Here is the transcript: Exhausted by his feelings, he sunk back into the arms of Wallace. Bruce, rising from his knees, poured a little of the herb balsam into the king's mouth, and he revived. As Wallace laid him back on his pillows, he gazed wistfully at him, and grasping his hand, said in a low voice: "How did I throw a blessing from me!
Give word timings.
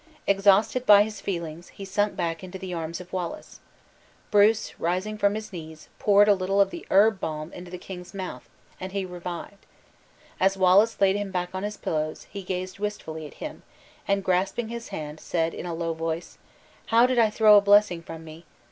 Exhausted 0.25 0.83
by 0.87 1.03
his 1.03 1.21
feelings, 1.21 1.67
he 1.67 1.85
sunk 1.85 2.15
back 2.15 2.43
into 2.43 2.57
the 2.57 2.73
arms 2.73 2.99
of 2.99 3.13
Wallace. 3.13 3.59
Bruce, 4.31 4.79
rising 4.79 5.15
from 5.15 5.35
his 5.35 5.53
knees, 5.53 5.89
poured 5.99 6.27
a 6.27 6.33
little 6.33 6.59
of 6.59 6.71
the 6.71 6.87
herb 6.89 7.19
balsam 7.19 7.53
into 7.53 7.69
the 7.69 7.77
king's 7.77 8.11
mouth, 8.11 8.49
and 8.79 8.93
he 8.93 9.05
revived. 9.05 9.63
As 10.39 10.57
Wallace 10.57 10.99
laid 10.99 11.17
him 11.17 11.29
back 11.29 11.53
on 11.53 11.61
his 11.61 11.77
pillows, 11.77 12.25
he 12.31 12.41
gazed 12.41 12.79
wistfully 12.79 13.27
at 13.27 13.35
him, 13.35 13.61
and 14.07 14.23
grasping 14.25 14.69
his 14.69 14.87
hand, 14.87 15.19
said 15.19 15.53
in 15.53 15.67
a 15.67 15.73
low 15.75 15.93
voice: 15.93 16.39
"How 16.87 17.05
did 17.05 17.19
I 17.19 17.29
throw 17.29 17.55
a 17.55 17.61
blessing 17.61 18.01
from 18.01 18.23
me! 18.25 18.45